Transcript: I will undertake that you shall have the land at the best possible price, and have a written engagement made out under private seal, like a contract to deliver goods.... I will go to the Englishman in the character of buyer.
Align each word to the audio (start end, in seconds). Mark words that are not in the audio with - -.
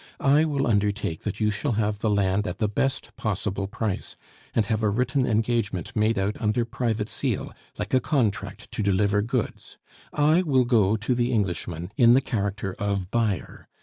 I 0.23 0.45
will 0.45 0.65
undertake 0.65 1.21
that 1.21 1.39
you 1.39 1.51
shall 1.51 1.73
have 1.73 1.99
the 1.99 2.09
land 2.09 2.47
at 2.47 2.57
the 2.57 2.67
best 2.67 3.15
possible 3.17 3.67
price, 3.67 4.15
and 4.55 4.65
have 4.65 4.81
a 4.81 4.89
written 4.89 5.27
engagement 5.27 5.95
made 5.95 6.17
out 6.17 6.35
under 6.41 6.65
private 6.65 7.07
seal, 7.07 7.53
like 7.77 7.93
a 7.93 7.99
contract 7.99 8.71
to 8.71 8.81
deliver 8.81 9.21
goods.... 9.21 9.77
I 10.11 10.41
will 10.41 10.65
go 10.65 10.95
to 10.97 11.13
the 11.13 11.31
Englishman 11.31 11.91
in 11.97 12.13
the 12.13 12.21
character 12.21 12.73
of 12.79 13.11
buyer. 13.11 13.67